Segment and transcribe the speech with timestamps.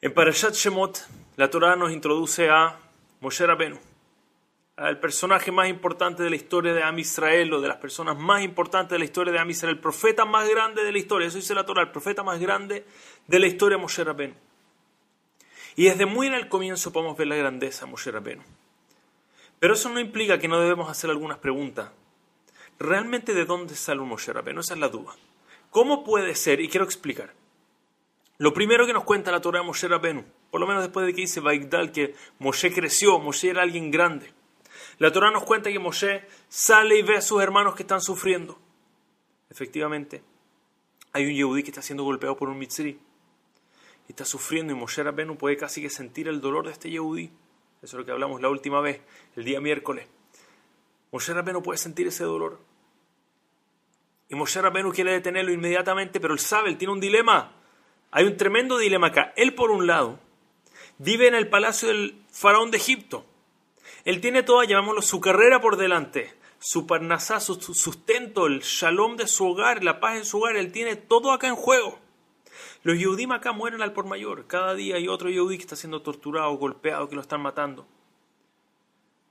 [0.00, 2.78] En Parashat Shemot, la Torah nos introduce a
[3.20, 3.80] Moshe Rabenu,
[4.76, 8.44] al personaje más importante de la historia de Am Israel, o de las personas más
[8.44, 11.38] importantes de la historia de Am Israel, el profeta más grande de la historia, eso
[11.38, 12.86] dice la Torah, el profeta más grande
[13.26, 14.36] de la historia Moshe Rabenu.
[15.74, 18.44] Y desde muy en el comienzo podemos ver la grandeza de Moshe Rabenu.
[19.58, 21.90] Pero eso no implica que no debemos hacer algunas preguntas.
[22.78, 24.60] ¿Realmente de dónde sale un Moshe Rabenu?
[24.60, 25.16] Esa es la duda.
[25.70, 26.60] ¿Cómo puede ser?
[26.60, 27.34] Y quiero explicar.
[28.38, 31.12] Lo primero que nos cuenta la Torah de Moshe Rabenu, por lo menos después de
[31.12, 34.32] que dice Baigdal que Moshe creció, Moshe era alguien grande.
[34.98, 38.58] La Torah nos cuenta que Moshe sale y ve a sus hermanos que están sufriendo.
[39.50, 40.22] Efectivamente,
[41.12, 43.00] hay un Yehudí que está siendo golpeado por un Mitzri.
[44.06, 47.32] Y está sufriendo y Moshe Rabenu puede casi que sentir el dolor de este Yehudí.
[47.82, 49.00] Eso es lo que hablamos la última vez,
[49.34, 50.06] el día miércoles.
[51.10, 52.60] Moshe Rabenu puede sentir ese dolor.
[54.28, 57.57] Y Moshe Rabenu quiere detenerlo inmediatamente, pero él sabe, él tiene un dilema.
[58.10, 59.32] Hay un tremendo dilema acá.
[59.36, 60.18] Él, por un lado,
[60.98, 63.24] vive en el palacio del faraón de Egipto.
[64.04, 69.26] Él tiene toda, llamámoslo, su carrera por delante, su parnasá, su sustento, el shalom de
[69.26, 70.56] su hogar, la paz en su hogar.
[70.56, 71.98] Él tiene todo acá en juego.
[72.82, 74.46] Los Yehudim acá mueren al por mayor.
[74.46, 77.86] Cada día hay otro Yehudí que está siendo torturado, golpeado, que lo están matando.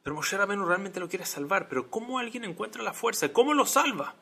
[0.03, 1.67] Pero Moshe Rabenu realmente lo quiere salvar.
[1.67, 3.34] Pero ¿cómo alguien encuentra la fuerza?
[3.34, 4.16] ¿Cómo lo salva?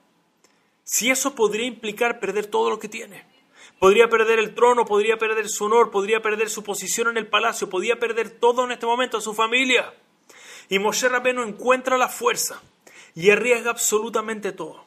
[0.84, 3.35] Si eso podría implicar perder todo lo que tiene.
[3.80, 7.70] Podría perder el trono, podría perder su honor, podría perder su posición en el palacio,
[7.70, 9.94] podría perder todo en este momento a su familia.
[10.70, 12.62] Y Moshe Rabenu encuentra la fuerza
[13.14, 14.86] y arriesga absolutamente todo.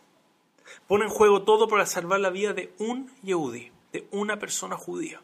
[0.87, 5.21] Pone en juego todo para salvar la vida de un Yehudi, de una persona judía.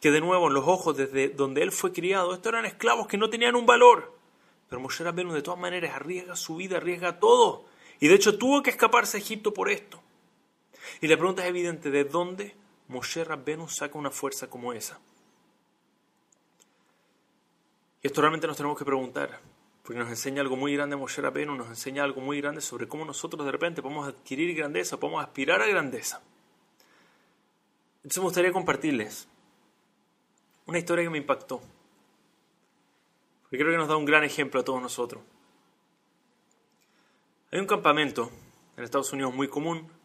[0.00, 3.16] Que de nuevo, en los ojos desde donde él fue criado, estos eran esclavos que
[3.16, 4.14] no tenían un valor.
[4.68, 7.64] Pero Moshe Rabenu de todas maneras arriesga su vida, arriesga todo.
[7.98, 10.00] Y de hecho tuvo que escaparse a Egipto por esto.
[11.00, 12.54] Y la pregunta es evidente, ¿de dónde
[12.90, 14.98] Moshe Rabbenu saca una fuerza como esa?
[18.02, 19.38] Y esto realmente nos tenemos que preguntar,
[19.84, 23.04] porque nos enseña algo muy grande Moshe Rabbenu, nos enseña algo muy grande sobre cómo
[23.04, 26.20] nosotros de repente podemos adquirir grandeza, podemos aspirar a grandeza.
[27.98, 29.28] Entonces me gustaría compartirles
[30.66, 31.60] una historia que me impactó,
[33.42, 35.22] porque creo que nos da un gran ejemplo a todos nosotros.
[37.52, 38.32] Hay un campamento
[38.76, 39.99] en Estados Unidos muy común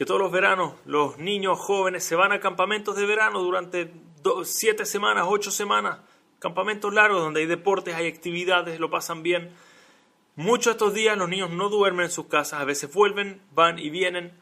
[0.00, 3.92] que todos los veranos los niños jóvenes se van a campamentos de verano durante
[4.44, 5.98] siete semanas, ocho semanas,
[6.38, 9.52] campamentos largos donde hay deportes, hay actividades, lo pasan bien.
[10.36, 13.78] Muchos de estos días los niños no duermen en sus casas, a veces vuelven, van
[13.78, 14.32] y vienen,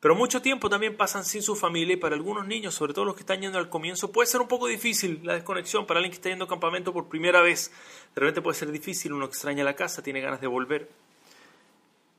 [0.00, 3.14] pero mucho tiempo también pasan sin su familia y para algunos niños, sobre todo los
[3.14, 6.16] que están yendo al comienzo, puede ser un poco difícil la desconexión para alguien que
[6.16, 7.70] está yendo a campamento por primera vez.
[8.12, 10.90] De repente puede ser difícil, uno extraña la casa, tiene ganas de volver.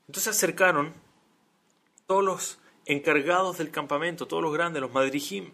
[0.06, 0.94] Entonces se acercaron
[2.06, 5.52] todos los encargados del campamento, todos los grandes, los madrijim,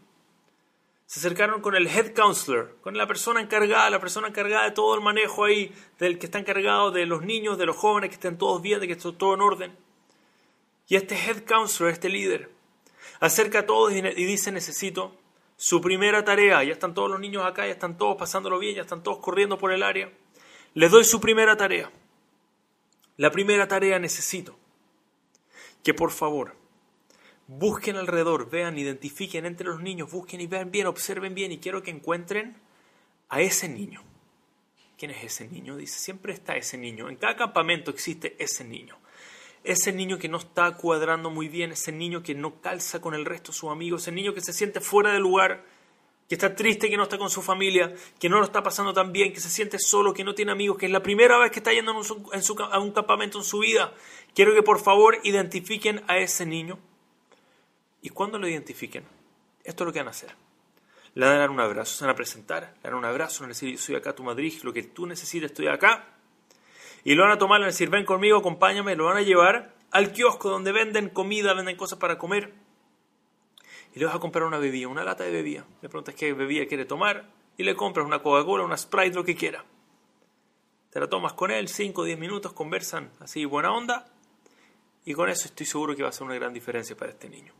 [1.04, 4.94] se acercaron con el head counselor, con la persona encargada, la persona encargada de todo
[4.94, 8.38] el manejo ahí, del que está encargado de los niños, de los jóvenes, que estén
[8.38, 9.76] todos bien, de que esté todo en orden.
[10.86, 12.50] Y este head counselor, este líder,
[13.20, 15.16] acerca a todos y dice, necesito
[15.56, 18.82] su primera tarea, ya están todos los niños acá, ya están todos pasándolo bien, ya
[18.82, 20.10] están todos corriendo por el área.
[20.74, 21.90] Les doy su primera tarea.
[23.16, 24.56] La primera tarea necesito
[25.82, 26.63] que por favor
[27.46, 31.82] busquen alrededor, vean, identifiquen entre los niños, busquen y vean bien, observen bien y quiero
[31.82, 32.56] que encuentren
[33.28, 34.02] a ese niño.
[34.96, 35.76] ¿Quién es ese niño?
[35.76, 37.08] Dice, siempre está ese niño.
[37.08, 38.96] En cada campamento existe ese niño.
[39.64, 43.24] Ese niño que no está cuadrando muy bien, ese niño que no calza con el
[43.24, 45.64] resto de sus amigos, ese niño que se siente fuera de lugar,
[46.28, 49.12] que está triste, que no está con su familia, que no lo está pasando tan
[49.12, 51.60] bien, que se siente solo, que no tiene amigos, que es la primera vez que
[51.60, 53.92] está yendo a un campamento en su vida.
[54.34, 56.78] Quiero que por favor identifiquen a ese niño
[58.04, 59.02] y cuando lo identifiquen,
[59.64, 60.36] esto es lo que van a hacer.
[61.14, 63.48] Le van a dar un abrazo, se van a presentar, le dan un abrazo, van
[63.48, 66.04] a decir, soy acá tu Madrid, lo que tú necesites, estoy acá.
[67.02, 69.22] Y lo van a tomar, le van a decir, ven conmigo, acompáñame, lo van a
[69.22, 72.52] llevar al kiosco donde venden comida, venden cosas para comer.
[73.94, 75.64] Y le vas a comprar una bebida, una lata de bebida.
[75.80, 79.34] Le preguntas qué bebida quiere tomar y le compras una Coca-Cola, una Sprite, lo que
[79.34, 79.64] quiera.
[80.90, 84.04] Te la tomas con él, 5 o 10 minutos, conversan así, buena onda.
[85.06, 87.54] Y con eso estoy seguro que va a ser una gran diferencia para este niño.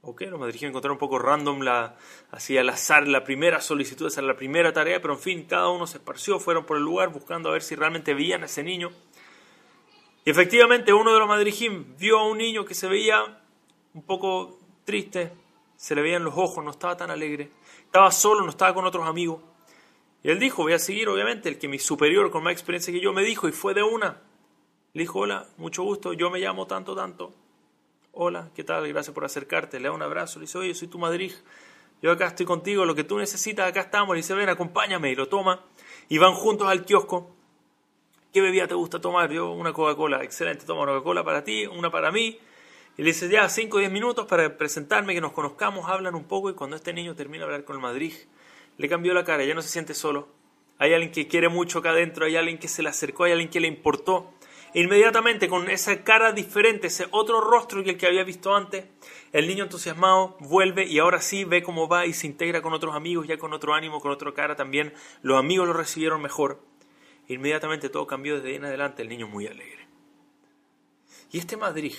[0.00, 1.96] Ok, los madrileños encontraron un poco random, la,
[2.30, 5.68] así al azar, la primera solicitud, esa era la primera tarea, pero en fin, cada
[5.70, 8.62] uno se esparció, fueron por el lugar buscando a ver si realmente veían a ese
[8.62, 8.92] niño.
[10.24, 13.42] Y efectivamente uno de los madrileños vio a un niño que se veía
[13.92, 15.32] un poco triste,
[15.76, 17.50] se le veían los ojos, no estaba tan alegre,
[17.84, 19.42] estaba solo, no estaba con otros amigos.
[20.22, 23.00] Y él dijo, voy a seguir obviamente el que mi superior con más experiencia que
[23.00, 24.22] yo me dijo y fue de una.
[24.92, 27.34] Le dijo, hola, mucho gusto, yo me llamo tanto, tanto
[28.20, 28.86] hola, ¿qué tal?
[28.88, 31.32] Gracias por acercarte, le da un abrazo, le dice, oye, soy tu Madrid,
[32.02, 34.14] yo acá estoy contigo, lo que tú necesitas, acá estamos.
[34.14, 35.10] Le dice, ven, acompáñame.
[35.10, 35.64] Y lo toma.
[36.08, 37.34] Y van juntos al kiosco.
[38.32, 39.32] ¿Qué bebida te gusta tomar?
[39.32, 40.22] Yo una Coca-Cola.
[40.22, 42.38] Excelente, toma una Coca-Cola para ti, una para mí.
[42.96, 46.24] Y le dice, ya, 5 o 10 minutos para presentarme, que nos conozcamos, hablan un
[46.24, 46.50] poco.
[46.50, 48.12] Y cuando este niño termina de hablar con el Madrid,
[48.76, 50.28] le cambió la cara, ya no se siente solo.
[50.78, 53.50] Hay alguien que quiere mucho acá adentro, hay alguien que se le acercó, hay alguien
[53.50, 54.32] que le importó.
[54.74, 58.84] Inmediatamente, con esa cara diferente, ese otro rostro que el que había visto antes,
[59.32, 62.94] el niño entusiasmado vuelve y ahora sí ve cómo va y se integra con otros
[62.94, 64.92] amigos, ya con otro ánimo, con otra cara también.
[65.22, 66.62] Los amigos lo recibieron mejor.
[67.28, 69.86] Inmediatamente todo cambió desde ahí en adelante, el niño muy alegre.
[71.30, 71.94] Y este Madrid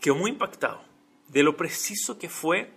[0.00, 0.82] quedó muy impactado
[1.28, 2.72] de lo preciso que fue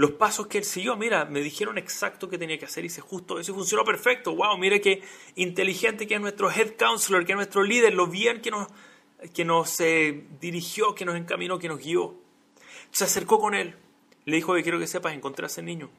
[0.00, 3.38] los pasos que él siguió, mira, me dijeron exacto qué tenía que hacer, hice justo
[3.38, 4.34] eso y funcionó perfecto.
[4.34, 5.02] Wow, mire qué
[5.34, 8.66] inteligente que es nuestro head counselor, que es nuestro líder, lo bien que nos,
[9.34, 12.14] que nos eh, dirigió, que nos encaminó, que nos guió.
[12.90, 13.76] Se acercó con él,
[14.24, 15.90] le dijo que quiero que sepas, encontré a ese niño.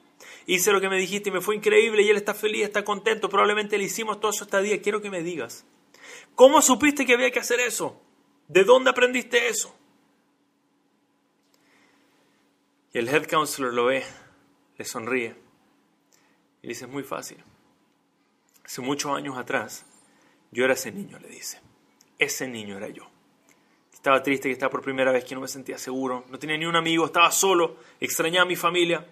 [0.46, 3.28] Hice lo que me dijiste y me fue increíble y él está feliz, está contento,
[3.28, 5.64] probablemente le hicimos todo eso esta día, quiero que me digas.
[6.34, 8.02] ¿Cómo supiste que había que hacer eso?
[8.48, 9.72] ¿De dónde aprendiste eso?
[12.92, 14.04] Y el head counselor lo ve,
[14.76, 15.34] le sonríe
[16.62, 17.38] y dice, es muy fácil.
[18.64, 19.84] Hace muchos años atrás,
[20.50, 21.60] yo era ese niño, le dice.
[22.18, 23.08] Ese niño era yo.
[23.92, 26.66] Estaba triste, que estaba por primera vez, que no me sentía seguro, no tenía ni
[26.66, 29.06] un amigo, estaba solo, extrañaba a mi familia.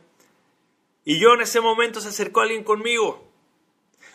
[1.04, 3.29] Y yo en ese momento se acercó alguien conmigo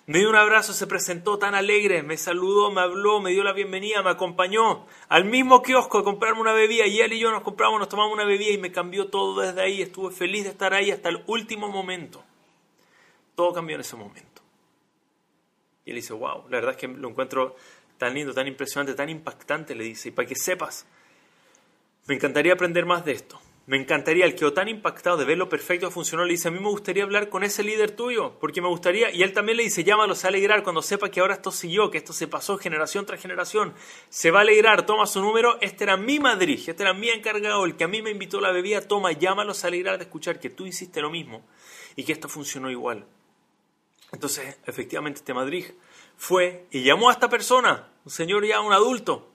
[0.08, 3.54] me dio un abrazo, se presentó tan alegre, me saludó, me habló, me dio la
[3.54, 7.42] bienvenida, me acompañó al mismo kiosco a comprarme una bebida y él y yo nos
[7.42, 9.82] compramos, nos tomamos una bebida y me cambió todo desde ahí.
[9.82, 12.24] Estuve feliz de estar ahí hasta el último momento.
[13.34, 14.44] Todo cambió en ese momento.
[15.86, 17.56] Y él dice, wow, la verdad es que lo encuentro
[17.98, 20.10] tan lindo, tan impresionante, tan impactante, le dice.
[20.10, 20.86] Y para que sepas,
[22.06, 23.40] me encantaría aprender más de esto.
[23.68, 26.60] Me encantaría, el quedó tan impactado de ver lo perfecto funcionó, le dice, a mí
[26.60, 29.84] me gustaría hablar con ese líder tuyo, porque me gustaría, y él también le dice,
[29.84, 32.60] llámalo, se va a alegrar cuando sepa que ahora esto siguió, que esto se pasó
[32.60, 33.74] generación tras generación,
[34.10, 37.66] se va a alegrar, toma su número, este era mi Madrid, este era mi encargado,
[37.66, 39.98] el que a mí me invitó a la bebida, toma, llámalo, se va a alegrar
[39.98, 41.44] de escuchar que tú hiciste lo mismo
[41.96, 43.08] y que esto funcionó igual.
[44.12, 45.66] Entonces, efectivamente, este Madrid
[46.18, 49.32] fue y llamó a esta persona, un señor ya, un adulto,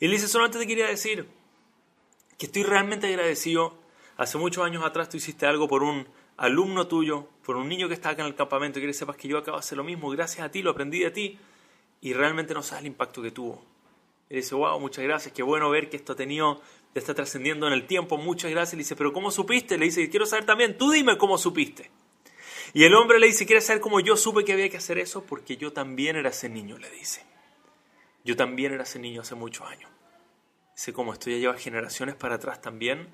[0.00, 1.28] y le dice, solamente te quería decir,
[2.38, 3.76] que estoy realmente agradecido.
[4.16, 7.94] Hace muchos años atrás tú hiciste algo por un alumno tuyo, por un niño que
[7.94, 10.08] está acá en el campamento y que sepas que yo acabo de hacer lo mismo.
[10.10, 11.38] Gracias a ti, lo aprendí de ti
[12.00, 13.62] y realmente no sabes el impacto que tuvo.
[14.30, 16.60] Y dice, wow, muchas gracias, qué bueno ver que esto ha tenido,
[16.92, 18.74] te está trascendiendo en el tiempo, muchas gracias.
[18.74, 19.76] Le dice, pero ¿cómo supiste?
[19.76, 21.90] Le dice, quiero saber también, tú dime cómo supiste.
[22.74, 25.24] Y el hombre le dice, ¿quieres saber cómo yo supe que había que hacer eso?
[25.24, 27.24] Porque yo también era ese niño, le dice.
[28.24, 29.90] Yo también era ese niño hace muchos años.
[30.78, 33.08] Dice, como esto ya lleva generaciones para atrás también.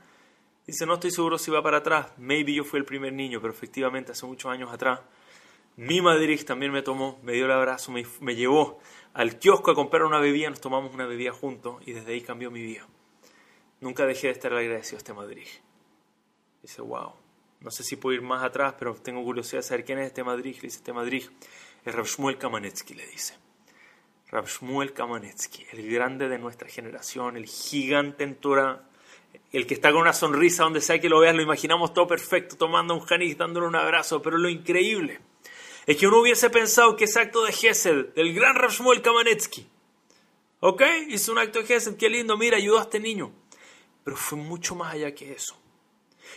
[0.66, 2.08] Dice, no estoy seguro si va para atrás.
[2.18, 5.00] Maybe yo fui el primer niño, pero efectivamente hace muchos años atrás.
[5.76, 8.80] Mi Madrid también me tomó, me dio el abrazo, me, llevó
[9.14, 12.50] al kiosco a comprar una bebida, nos tomamos una bebida juntos y desde ahí cambió
[12.50, 12.86] mi vida.
[13.80, 15.46] Nunca dejé de estar agradecido a este Madrid.
[16.60, 17.14] Dice, wow,
[17.60, 20.22] no sé si puedo ir más atrás, pero tengo curiosidad de saber quién es este
[20.22, 20.54] Madrid.
[20.56, 21.24] Le dice, este Madrid
[21.82, 23.42] es Rav Shmuel Kamanetsky, le dice.
[24.34, 28.82] Rav Shmuel Kamanetsky, el grande de nuestra generación, el gigante en Torah,
[29.52, 32.56] el que está con una sonrisa donde sea que lo veas, lo imaginamos todo perfecto,
[32.56, 35.20] tomando un Hanis, dándole un abrazo, pero lo increíble
[35.86, 39.68] es que uno hubiese pensado que ese acto de Gesed del gran Rav Shmuel Kamanetsky,
[40.58, 40.82] ¿ok?
[41.10, 43.30] Hizo un acto de Gesed, qué lindo, mira, ayudó a este niño,
[44.02, 45.56] pero fue mucho más allá que eso.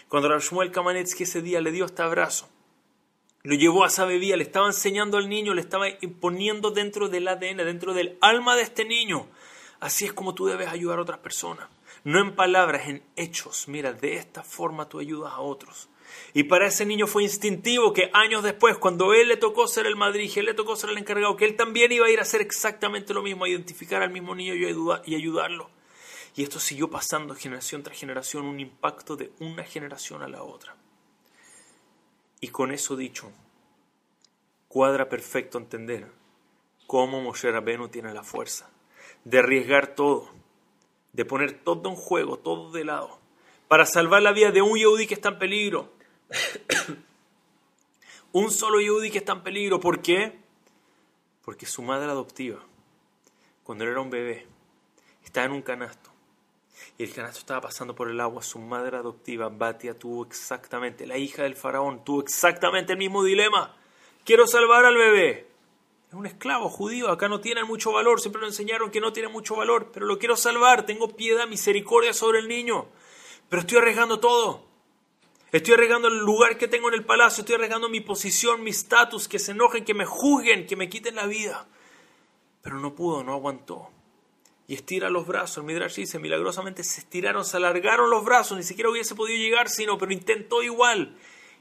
[0.07, 2.47] Cuando Rav Shmuel Kamanetsky ese día le dio este abrazo,
[3.47, 7.29] lo llevó a esa bebida, le estaba enseñando al niño, le estaba imponiendo dentro del
[7.29, 9.25] ADN, dentro del alma de este niño.
[9.79, 11.69] Así es como tú debes ayudar a otras personas.
[12.03, 13.69] No en palabras, en hechos.
[13.69, 15.87] Mira, de esta forma tú ayudas a otros.
[16.33, 19.95] Y para ese niño fue instintivo que años después, cuando él le tocó ser el
[19.95, 22.41] Madrid, él le tocó ser el encargado, que él también iba a ir a hacer
[22.41, 25.69] exactamente lo mismo, a identificar al mismo niño y ayudarlo.
[26.35, 30.75] Y esto siguió pasando generación tras generación, un impacto de una generación a la otra.
[32.39, 33.31] Y con eso dicho,
[34.67, 36.11] cuadra perfecto entender
[36.85, 38.69] cómo Moshe Rabenu tiene la fuerza
[39.23, 40.29] de arriesgar todo,
[41.13, 43.19] de poner todo en juego, todo de lado,
[43.67, 45.91] para salvar la vida de un Yehudi que está en peligro.
[48.31, 49.79] un solo Yehudi que está en peligro.
[49.79, 50.39] ¿Por qué?
[51.43, 52.59] Porque su madre adoptiva,
[53.63, 54.45] cuando era un bebé,
[55.23, 56.16] estaba en un canasto
[56.97, 61.17] y el canasto estaba pasando por el agua, su madre adoptiva, Batia, tuvo exactamente, la
[61.17, 63.75] hija del faraón, tuvo exactamente el mismo dilema.
[64.23, 65.47] Quiero salvar al bebé.
[66.07, 69.29] Es un esclavo judío, acá no tiene mucho valor, siempre lo enseñaron que no tiene
[69.29, 72.87] mucho valor, pero lo quiero salvar, tengo piedad, misericordia sobre el niño,
[73.49, 74.65] pero estoy arriesgando todo.
[75.51, 79.27] Estoy arriesgando el lugar que tengo en el palacio, estoy arriesgando mi posición, mi estatus,
[79.27, 81.67] que se enojen, que me juzguen, que me quiten la vida.
[82.61, 83.89] Pero no pudo, no aguantó.
[84.67, 85.57] Y estira los brazos.
[85.57, 89.69] El Midrash dice, milagrosamente se estiraron, se alargaron los brazos, ni siquiera hubiese podido llegar,
[89.69, 91.17] sino, pero intentó igual.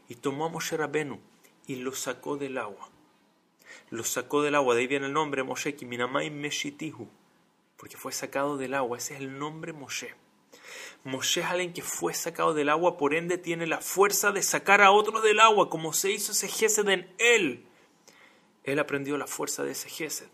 [0.08, 1.20] Y tomó a Moshe Rabenu
[1.66, 2.90] y lo sacó del agua.
[3.90, 7.08] Lo sacó del agua, de ahí viene el nombre Moshe, Kiminamai Meshitihu,
[7.76, 10.14] porque fue sacado del agua, ese es el nombre Moshe.
[11.04, 14.82] Moshe es alguien que fue sacado del agua, por ende tiene la fuerza de sacar
[14.82, 17.64] a otro del agua, como se hizo ese Gesed en él.
[18.64, 20.26] Él aprendió la fuerza de ese Gesed.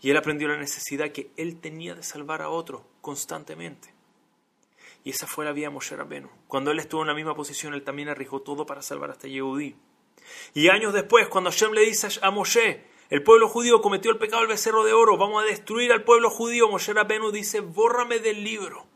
[0.00, 3.94] Y él aprendió la necesidad que él tenía de salvar a otro constantemente.
[5.04, 6.28] Y esa fue la vía de Moshe Rabbeinu.
[6.48, 9.30] Cuando él estuvo en la misma posición, él también arriesgó todo para salvar a este
[9.30, 9.76] Yehudí.
[10.54, 14.40] Y años después, cuando Hashem le dice a Moshe, el pueblo judío cometió el pecado
[14.40, 18.42] del becerro de oro, vamos a destruir al pueblo judío, Moshe Rabbeinu dice, bórrame del
[18.42, 18.86] libro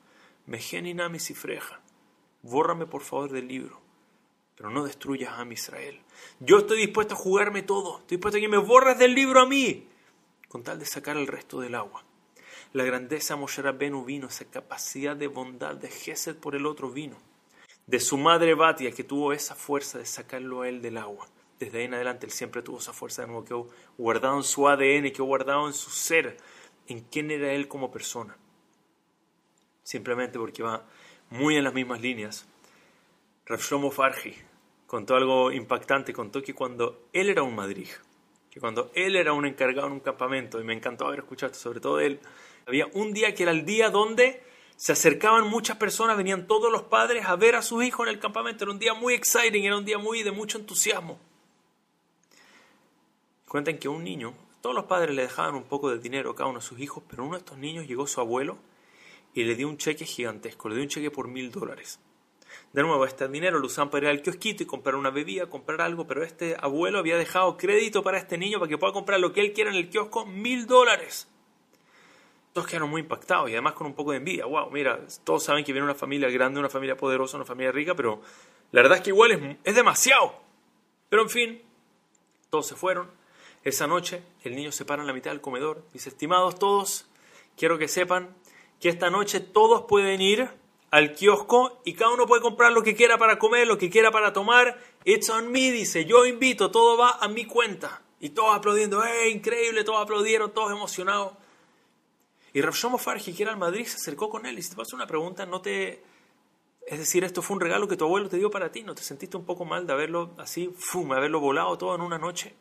[0.47, 1.81] Mejeninam y Sifreja,
[2.43, 3.81] bórrame por favor del libro,
[4.57, 6.01] pero no destruyas a mi Israel.
[6.41, 9.47] Yo estoy dispuesto a jugarme todo, estoy dispuesto a que me borres del libro a
[9.47, 9.87] mí,
[10.51, 12.05] con tal de sacar el resto del agua.
[12.75, 16.91] La grandeza de Moshe Rabbeinu vino, esa capacidad de bondad, de Gesed por el otro
[16.91, 17.17] vino.
[17.87, 21.27] De su madre Batia, que tuvo esa fuerza de sacarlo a él del agua.
[21.59, 24.69] Desde ahí en adelante él siempre tuvo esa fuerza de nuevo que guardado en su
[24.69, 26.37] ADN, que guardado en su ser,
[26.87, 28.37] en quién era él como persona
[29.91, 30.85] simplemente porque va
[31.31, 32.47] muy en las mismas líneas.
[33.47, 33.93] Rav Shlomo
[34.87, 37.89] contó algo impactante, contó que cuando él era un madrid,
[38.51, 41.63] que cuando él era un encargado en un campamento, y me encantó haber escuchado esto,
[41.63, 42.21] sobre todo él,
[42.67, 44.43] había un día que era el día donde
[44.77, 48.21] se acercaban muchas personas, venían todos los padres a ver a sus hijos en el
[48.21, 51.21] campamento, era un día muy exciting, era un día muy de mucho entusiasmo.
[53.47, 56.49] Cuentan que un niño, todos los padres le dejaban un poco de dinero a cada
[56.49, 58.59] uno de sus hijos, pero uno de estos niños llegó su abuelo
[59.33, 62.01] y le dio un cheque gigantesco, le dio un cheque por mil dólares.
[62.73, 65.81] De nuevo, este dinero lo usaban para ir al kiosquito y comprar una bebida, comprar
[65.81, 69.33] algo, pero este abuelo había dejado crédito para este niño para que pueda comprar lo
[69.33, 71.29] que él quiera en el kiosco, mil dólares.
[72.53, 74.45] Todos quedaron muy impactados y además con un poco de envidia.
[74.47, 77.95] Wow, mira, todos saben que viene una familia grande, una familia poderosa, una familia rica,
[77.95, 78.21] pero
[78.73, 80.35] la verdad es que igual es, es demasiado.
[81.09, 81.63] Pero en fin,
[82.51, 83.11] todos se fueron.
[83.63, 85.85] Esa noche el niño se para en la mitad del comedor.
[85.93, 87.07] Dice, estimados todos,
[87.57, 88.35] quiero que sepan
[88.81, 90.49] que esta noche todos pueden ir
[90.91, 94.11] al kiosco y cada uno puede comprar lo que quiera para comer, lo que quiera
[94.11, 94.79] para tomar.
[95.05, 98.03] It's on me, dice, yo invito, todo va a mi cuenta.
[98.19, 99.83] Y todos aplaudiendo, ¡eh, increíble!
[99.83, 101.33] Todos aplaudieron, todos emocionados.
[102.53, 104.97] Y Rav Farji, que era el Madrid, se acercó con él y si te pasa
[104.97, 106.03] una pregunta, no te...
[106.87, 109.03] Es decir, esto fue un regalo que tu abuelo te dio para ti, ¿no te
[109.03, 112.55] sentiste un poco mal de haberlo así, fum, haberlo volado todo en una noche?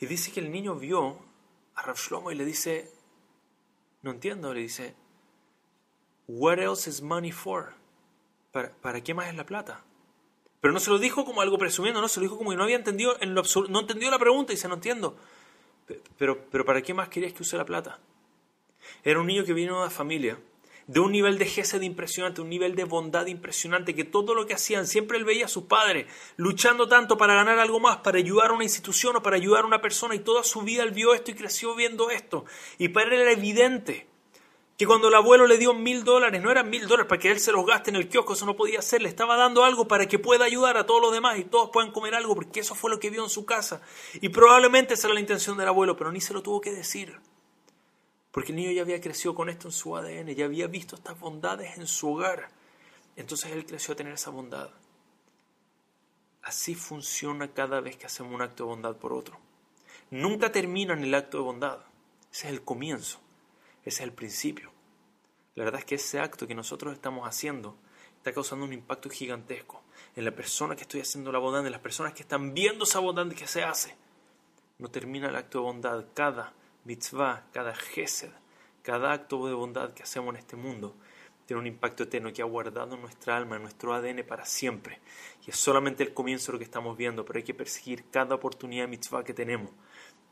[0.00, 1.18] Y dice que el niño vio
[1.74, 1.96] a Rav
[2.30, 2.90] y le dice,
[4.02, 4.94] no entiendo, le dice.
[6.26, 7.74] What else is money for?
[8.52, 9.82] ¿Para, ¿Para qué más es la plata?
[10.60, 12.62] Pero no se lo dijo como algo presumiendo, no se lo dijo como que no
[12.62, 15.16] había entendido en lo no entendió la pregunta y dice, no entiendo.
[16.16, 17.98] Pero, pero ¿para qué más querías que use la plata?
[19.02, 20.38] Era un niño que vino de una familia
[20.86, 24.54] de un nivel de gesed impresionante, un nivel de bondad impresionante, que todo lo que
[24.54, 28.50] hacían, siempre él veía a su padre luchando tanto para ganar algo más, para ayudar
[28.50, 31.14] a una institución o para ayudar a una persona, y toda su vida él vio
[31.14, 32.44] esto y creció viendo esto.
[32.78, 34.06] Y para él era evidente
[34.76, 37.38] que cuando el abuelo le dio mil dólares, no eran mil dólares para que él
[37.38, 40.06] se los gaste en el kiosco, eso no podía ser, le estaba dando algo para
[40.06, 42.90] que pueda ayudar a todos los demás y todos puedan comer algo, porque eso fue
[42.90, 43.80] lo que vio en su casa.
[44.14, 47.20] Y probablemente esa era la intención del abuelo, pero ni se lo tuvo que decir.
[48.32, 51.20] Porque el niño ya había crecido con esto en su ADN, ya había visto estas
[51.20, 52.48] bondades en su hogar.
[53.14, 54.70] Entonces él creció a tener esa bondad.
[56.42, 59.38] Así funciona cada vez que hacemos un acto de bondad por otro.
[60.10, 61.78] Nunca termina en el acto de bondad.
[62.32, 63.23] Ese es el comienzo.
[63.84, 64.72] Ese es el principio.
[65.54, 67.76] La verdad es que ese acto que nosotros estamos haciendo
[68.16, 69.82] está causando un impacto gigantesco
[70.16, 72.98] en la persona que estoy haciendo la bondad, en las personas que están viendo esa
[72.98, 73.94] bondad que se hace.
[74.78, 76.04] No termina el acto de bondad.
[76.14, 78.30] Cada mitzvah, cada gesed,
[78.82, 80.96] cada acto de bondad que hacemos en este mundo,
[81.46, 85.00] tiene un impacto eterno que ha guardado en nuestra alma, en nuestro ADN para siempre.
[85.46, 88.34] Y es solamente el comienzo de lo que estamos viendo, pero hay que perseguir cada
[88.34, 89.70] oportunidad de mitzvah que tenemos,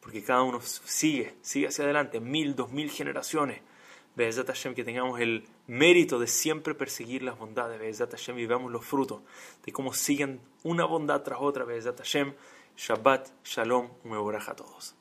[0.02, 3.62] porque cada uno sigue, sigue hacia adelante, mil, dos mil generaciones.
[4.16, 8.71] Be'ezat Hashem, que tengamos el mérito de siempre perseguir las bondades, Be'ezat Hashem, y veamos
[8.71, 9.23] los frutos
[9.64, 12.35] de cómo siguen una bondad tras otra, Be'ezat Hashem,
[12.76, 14.97] Shabbat, Shalom, un a todos.